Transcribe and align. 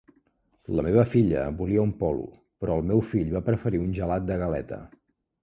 La 0.77 0.81
meva 0.85 1.03
filla 1.11 1.43
volia 1.59 1.83
un 1.89 1.95
polo, 1.99 2.25
però 2.65 2.79
el 2.81 2.89
meu 2.93 3.05
fill 3.11 3.31
va 3.37 3.43
preferir 3.51 3.83
un 3.85 3.95
gelat 4.01 4.27
de 4.33 4.41
galeta 4.47 4.83